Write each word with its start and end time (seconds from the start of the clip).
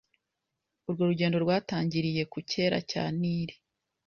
Urwo 0.87 1.01
rugendo 1.09 1.35
rwatangiriye 1.43 2.23
ku 2.31 2.37
cyera 2.49 2.77
cya 2.89 3.03
Nili 3.19 3.55